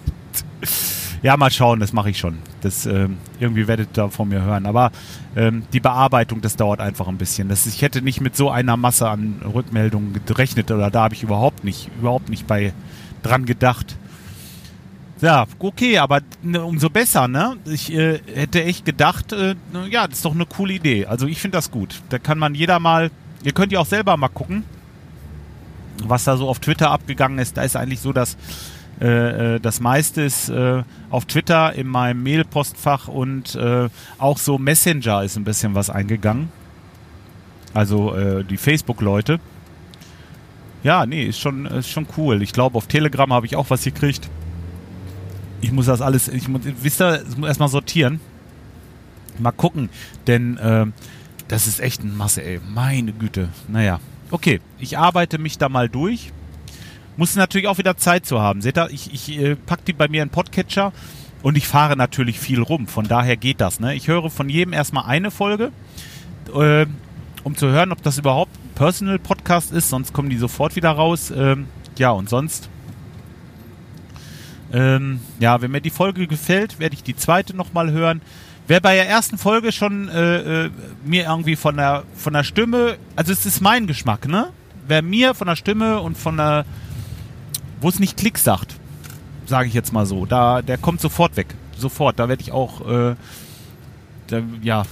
ja, 1.23 1.37
mal 1.37 1.51
schauen, 1.51 1.79
das 1.79 1.93
mache 1.93 2.09
ich 2.09 2.19
schon. 2.19 2.37
Das 2.61 2.85
äh, 2.85 3.09
irgendwie 3.39 3.67
werdet 3.67 3.89
ihr 3.89 3.93
da 3.93 4.09
von 4.09 4.29
mir 4.29 4.41
hören. 4.41 4.65
Aber 4.65 4.91
ähm, 5.35 5.63
die 5.73 5.79
Bearbeitung, 5.79 6.41
das 6.41 6.55
dauert 6.55 6.79
einfach 6.79 7.07
ein 7.07 7.17
bisschen. 7.17 7.49
Das, 7.49 7.65
ich 7.65 7.81
hätte 7.81 8.01
nicht 8.01 8.21
mit 8.21 8.35
so 8.35 8.49
einer 8.51 8.77
Masse 8.77 9.09
an 9.09 9.41
Rückmeldungen 9.53 10.19
gerechnet 10.25 10.71
oder 10.71 10.91
da 10.91 11.03
habe 11.03 11.15
ich 11.15 11.23
überhaupt 11.23 11.63
nicht, 11.63 11.89
überhaupt 11.99 12.29
nicht 12.29 12.47
bei 12.47 12.73
dran 13.23 13.45
gedacht. 13.45 13.97
Ja, 15.19 15.47
okay, 15.57 15.97
aber 15.97 16.21
ne, 16.43 16.63
umso 16.63 16.91
besser, 16.91 17.27
ne? 17.27 17.57
Ich 17.65 17.91
äh, 17.91 18.19
hätte 18.35 18.63
echt 18.63 18.85
gedacht, 18.85 19.33
äh, 19.33 19.55
ja, 19.89 20.07
das 20.07 20.17
ist 20.17 20.25
doch 20.25 20.35
eine 20.35 20.45
coole 20.45 20.73
Idee. 20.73 21.07
Also 21.07 21.25
ich 21.25 21.41
finde 21.41 21.57
das 21.57 21.71
gut. 21.71 22.01
Da 22.09 22.19
kann 22.19 22.37
man 22.37 22.53
jeder 22.53 22.79
mal 22.79 23.09
Ihr 23.47 23.53
könnt 23.53 23.71
ja 23.71 23.79
auch 23.79 23.85
selber 23.85 24.17
mal 24.17 24.27
gucken, 24.27 24.65
was 26.03 26.25
da 26.25 26.35
so 26.35 26.49
auf 26.49 26.59
Twitter 26.59 26.91
abgegangen 26.91 27.39
ist. 27.39 27.55
Da 27.55 27.61
ist 27.61 27.77
eigentlich 27.77 28.01
so, 28.01 28.11
dass 28.11 28.35
äh, 28.99 29.55
äh, 29.55 29.59
das 29.61 29.79
meiste 29.79 30.21
ist 30.21 30.49
äh, 30.49 30.83
auf 31.09 31.23
Twitter 31.23 31.71
in 31.71 31.87
meinem 31.87 32.21
Mailpostfach 32.23 33.07
und 33.07 33.55
äh, 33.55 33.87
auch 34.17 34.37
so 34.37 34.57
Messenger 34.57 35.23
ist 35.23 35.37
ein 35.37 35.45
bisschen 35.45 35.75
was 35.75 35.89
eingegangen. 35.89 36.49
Also 37.73 38.13
äh, 38.13 38.43
die 38.43 38.57
Facebook-Leute. 38.57 39.39
Ja, 40.83 41.05
nee, 41.05 41.23
ist 41.23 41.39
schon, 41.39 41.67
ist 41.67 41.87
schon 41.89 42.05
cool. 42.17 42.41
Ich 42.41 42.51
glaube, 42.51 42.77
auf 42.77 42.87
Telegram 42.87 43.31
habe 43.31 43.45
ich 43.45 43.55
auch 43.55 43.69
was 43.69 43.85
gekriegt. 43.85 44.29
Ich 45.61 45.71
muss 45.71 45.85
das 45.85 46.01
alles, 46.01 46.27
ich 46.27 46.49
muss, 46.49 46.63
wisst 46.81 47.01
ihr, 47.01 47.23
ich 47.25 47.37
muss 47.37 47.47
erstmal 47.47 47.69
sortieren. 47.69 48.19
Mal 49.39 49.51
gucken, 49.53 49.87
denn 50.27 50.57
äh, 50.57 50.87
das 51.47 51.67
ist 51.67 51.79
echt 51.79 52.01
eine 52.01 52.11
Masse, 52.11 52.43
ey. 52.43 52.59
Meine 52.73 53.13
Güte. 53.13 53.49
Naja. 53.67 53.99
Okay, 54.29 54.59
ich 54.79 54.97
arbeite 54.97 55.37
mich 55.37 55.57
da 55.57 55.69
mal 55.69 55.87
durch. 55.87 56.31
Muss 57.15 57.35
natürlich 57.35 57.67
auch 57.67 57.77
wieder 57.77 57.97
Zeit 57.97 58.25
zu 58.25 58.39
haben. 58.39 58.61
Seht 58.61 58.77
ihr, 58.77 58.89
ich, 58.91 59.13
ich 59.13 59.39
äh, 59.39 59.55
pack 59.55 59.85
die 59.85 59.93
bei 59.93 60.07
mir 60.07 60.21
in 60.21 60.29
Podcatcher 60.29 60.91
und 61.41 61.57
ich 61.57 61.67
fahre 61.67 61.95
natürlich 61.95 62.39
viel 62.39 62.61
rum. 62.61 62.87
Von 62.87 63.07
daher 63.07 63.37
geht 63.37 63.61
das. 63.61 63.79
Ne? 63.79 63.95
Ich 63.95 64.07
höre 64.07 64.29
von 64.29 64.49
jedem 64.49 64.73
erstmal 64.73 65.05
eine 65.05 65.31
Folge, 65.31 65.71
äh, 66.53 66.85
um 67.43 67.55
zu 67.55 67.67
hören, 67.67 67.91
ob 67.91 68.03
das 68.03 68.17
überhaupt 68.17 68.51
ein 68.55 68.75
Personal 68.75 69.17
Podcast 69.17 69.71
ist. 69.71 69.89
Sonst 69.89 70.13
kommen 70.13 70.29
die 70.29 70.37
sofort 70.37 70.75
wieder 70.75 70.91
raus. 70.91 71.31
Ähm, 71.35 71.67
ja, 71.97 72.11
und 72.11 72.29
sonst. 72.29 72.69
Ähm, 74.73 75.21
ja, 75.39 75.61
wenn 75.61 75.71
mir 75.71 75.81
die 75.81 75.89
Folge 75.89 76.27
gefällt, 76.27 76.77
werde 76.77 76.93
ich 76.93 77.03
die 77.03 77.15
zweite 77.15 77.55
nochmal 77.55 77.91
hören. 77.91 78.21
Wer 78.67 78.81
bei 78.81 78.95
der 78.95 79.07
ersten 79.07 79.37
Folge 79.37 79.71
schon 79.71 80.09
äh, 80.09 80.65
äh, 80.65 80.69
mir 81.05 81.23
irgendwie 81.25 81.55
von 81.55 81.77
der 81.77 82.03
von 82.15 82.33
der 82.33 82.43
Stimme, 82.43 82.97
also 83.15 83.31
es 83.31 83.45
ist 83.45 83.61
mein 83.61 83.87
Geschmack, 83.87 84.27
ne? 84.27 84.49
Wer 84.87 85.01
mir 85.01 85.33
von 85.33 85.47
der 85.47 85.55
Stimme 85.55 86.01
und 86.01 86.17
von 86.17 86.37
der, 86.37 86.65
wo 87.81 87.89
es 87.89 87.99
nicht 87.99 88.17
Klick 88.17 88.37
sagt, 88.37 88.75
sage 89.45 89.67
ich 89.69 89.73
jetzt 89.73 89.93
mal 89.93 90.05
so, 90.05 90.25
da 90.25 90.61
der 90.61 90.77
kommt 90.77 90.99
sofort 90.99 91.37
weg, 91.37 91.47
sofort. 91.77 92.19
Da 92.19 92.27
werde 92.27 92.41
ich 92.41 92.51
auch 92.51 92.85
äh, 92.87 93.15
da, 94.27 94.41
ja, 94.61 94.83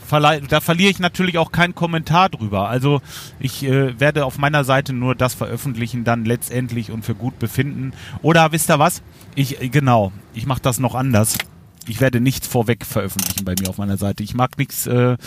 da 0.48 0.62
verliere 0.62 0.90
ich 0.90 1.00
natürlich 1.00 1.38
auch 1.38 1.52
keinen 1.52 1.76
Kommentar 1.76 2.30
drüber. 2.30 2.70
Also 2.70 3.02
ich 3.40 3.64
äh, 3.64 4.00
werde 4.00 4.26
auf 4.26 4.38
meiner 4.38 4.64
Seite 4.64 4.94
nur 4.94 5.16
das 5.16 5.34
veröffentlichen, 5.34 6.04
dann 6.04 6.26
letztendlich 6.26 6.92
und 6.92 7.04
für 7.04 7.16
gut 7.16 7.40
befinden. 7.40 7.94
Oder 8.22 8.52
wisst 8.52 8.70
ihr 8.70 8.80
was? 8.80 9.02
Ich, 9.36 9.62
äh, 9.62 9.70
genau, 9.70 10.12
ich 10.34 10.46
mache 10.46 10.62
das 10.62 10.80
noch 10.80 10.96
anders. 10.96 11.38
Ich 11.88 12.02
werde 12.02 12.20
nichts 12.20 12.48
vorweg 12.48 12.86
veröffentlichen 12.86 13.46
bei 13.46 13.56
mir 13.60 13.70
auf 13.70 13.78
meiner 13.78 13.98
Seite. 13.98 14.24
Ich 14.24 14.34
mag 14.34 14.58
nichts 14.58 14.88
äh, 14.88 15.18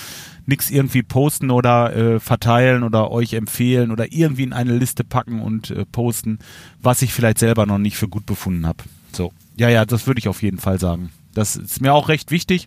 nix 0.47 0.71
irgendwie 0.71 1.03
posten 1.03 1.51
oder 1.51 1.95
äh, 1.95 2.21
verteilen 2.21 2.83
oder 2.83 3.11
euch 3.11 3.35
empfehlen 3.35 3.91
oder 3.91 4.13
irgendwie 4.13 4.43
in 4.45 4.53
eine 4.53 4.77
Liste 4.77 5.05
packen 5.05 5.41
und 5.41 5.71
äh, 5.71 5.85
posten, 5.85 6.39
was 6.81 7.03
ich 7.03 7.13
vielleicht 7.13 7.39
selber 7.39 7.67
noch 7.67 7.79
nicht 7.79 7.97
für 7.97 8.09
gut 8.09 8.27
befunden 8.27 8.67
habe. 8.67 8.85
So. 9.13 9.33
Ja, 9.57 9.69
ja, 9.69 9.85
das 9.85 10.07
würde 10.07 10.19
ich 10.19 10.29
auf 10.29 10.43
jeden 10.43 10.59
Fall 10.59 10.81
sagen. 10.81 11.11
Das 11.35 11.57
ist 11.57 11.81
mir 11.81 11.93
auch 11.93 12.09
recht 12.09 12.31
wichtig. 12.31 12.67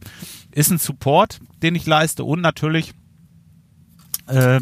Ist 0.52 0.72
ein 0.72 0.78
Support, 0.78 1.40
den 1.64 1.76
ich 1.76 1.86
leiste 1.86 2.24
und 2.24 2.42
natürlich 2.42 2.94
äh, 4.28 4.62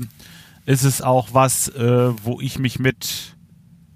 ist 0.66 0.84
es 0.84 1.02
auch 1.02 1.30
was, 1.34 1.68
äh, 1.70 2.12
wo 2.24 2.40
ich 2.40 2.58
mich 2.58 2.80
mit 2.80 3.36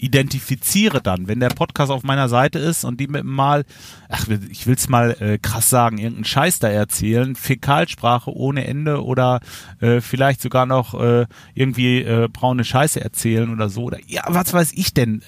identifiziere 0.04 1.02
dann, 1.02 1.28
wenn 1.28 1.40
der 1.40 1.50
Podcast 1.50 1.92
auf 1.92 2.04
meiner 2.04 2.28
Seite 2.28 2.60
ist 2.60 2.84
und 2.84 3.00
die 3.00 3.08
mit 3.08 3.24
mal, 3.24 3.64
ach, 4.10 4.28
ich 4.50 4.68
will 4.68 4.76
es 4.76 4.90
mal 4.90 5.16
äh, 5.22 5.38
krass 5.38 5.70
sagen, 5.70 5.98
irgendeinen 5.98 6.26
Scheiß 6.26 6.60
da 6.60 6.68
erzählen, 6.68 7.36
Fäkalsprache 7.36 8.36
ohne 8.36 8.68
Ende 8.68 9.04
oder 9.04 9.40
äh, 9.80 10.02
vielleicht 10.02 10.42
sogar 10.42 10.66
noch 10.66 10.94
äh, 11.00 11.26
irgendwie 11.54 12.02
äh, 12.02 12.28
braune 12.32 12.66
Scheiße 12.66 13.02
erzählen 13.02 13.50
oder 13.50 13.70
so 13.70 13.84
oder 13.84 14.00
ja, 14.06 14.24
was 14.28 14.54
weiß 14.54 14.74
ich 14.74 14.94
denn, 14.94 15.24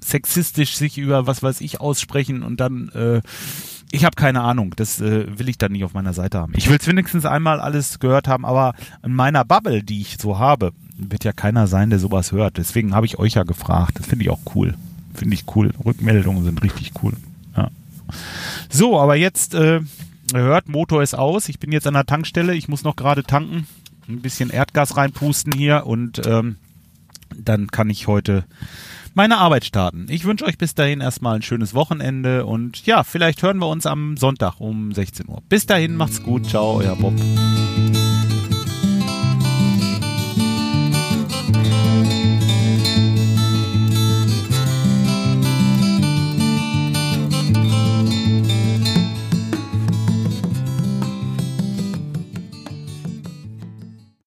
sexistisch 0.00 0.76
sich 0.76 0.98
über 0.98 1.26
was 1.26 1.42
weiß 1.42 1.62
ich 1.62 1.80
aussprechen 1.80 2.42
und 2.42 2.60
dann 2.60 2.90
äh, 2.90 3.22
ich 3.90 4.04
habe 4.04 4.16
keine 4.16 4.42
Ahnung, 4.42 4.74
das 4.76 5.00
äh, 5.00 5.38
will 5.38 5.48
ich 5.48 5.58
dann 5.58 5.72
nicht 5.72 5.84
auf 5.84 5.94
meiner 5.94 6.12
Seite 6.12 6.38
haben. 6.38 6.52
Ich 6.56 6.68
will 6.68 6.76
es 6.78 6.86
wenigstens 6.86 7.24
einmal 7.24 7.60
alles 7.60 7.98
gehört 7.98 8.28
haben, 8.28 8.44
aber 8.44 8.74
in 9.02 9.14
meiner 9.14 9.44
Bubble, 9.44 9.82
die 9.82 10.00
ich 10.00 10.18
so 10.20 10.38
habe, 10.38 10.72
wird 10.96 11.24
ja 11.24 11.32
keiner 11.32 11.66
sein, 11.66 11.90
der 11.90 11.98
sowas 11.98 12.32
hört. 12.32 12.58
Deswegen 12.58 12.94
habe 12.94 13.06
ich 13.06 13.18
euch 13.18 13.34
ja 13.34 13.44
gefragt. 13.44 13.98
Das 13.98 14.06
finde 14.06 14.24
ich 14.24 14.30
auch 14.30 14.40
cool. 14.54 14.74
Finde 15.14 15.34
ich 15.34 15.44
cool. 15.54 15.72
Rückmeldungen 15.84 16.44
sind 16.44 16.62
richtig 16.62 16.92
cool. 17.02 17.14
Ja. 17.56 17.70
So, 18.68 19.00
aber 19.00 19.16
jetzt 19.16 19.54
äh, 19.54 19.80
hört, 20.34 20.68
Motor 20.68 21.02
ist 21.02 21.14
aus. 21.14 21.48
Ich 21.48 21.58
bin 21.58 21.72
jetzt 21.72 21.86
an 21.86 21.94
der 21.94 22.06
Tankstelle. 22.06 22.54
Ich 22.54 22.68
muss 22.68 22.84
noch 22.84 22.96
gerade 22.96 23.24
tanken. 23.24 23.66
Ein 24.08 24.20
bisschen 24.20 24.50
Erdgas 24.50 24.96
reinpusten 24.96 25.52
hier 25.52 25.86
und 25.86 26.26
ähm, 26.26 26.56
dann 27.36 27.68
kann 27.68 27.90
ich 27.90 28.06
heute 28.06 28.44
meine 29.18 29.38
Arbeit 29.38 29.64
starten. 29.64 30.06
Ich 30.08 30.24
wünsche 30.24 30.44
euch 30.44 30.58
bis 30.58 30.76
dahin 30.76 31.00
erstmal 31.00 31.34
ein 31.34 31.42
schönes 31.42 31.74
Wochenende 31.74 32.46
und 32.46 32.86
ja, 32.86 33.02
vielleicht 33.02 33.42
hören 33.42 33.58
wir 33.58 33.66
uns 33.66 33.84
am 33.84 34.16
Sonntag 34.16 34.60
um 34.60 34.92
16 34.92 35.28
Uhr. 35.28 35.42
Bis 35.48 35.66
dahin, 35.66 35.96
macht's 35.96 36.22
gut. 36.22 36.48
Ciao, 36.48 36.76
euer 36.76 36.94
Bob. 36.94 37.14